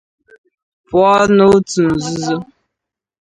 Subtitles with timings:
[0.87, 2.35] pụọ n'otu nzuzo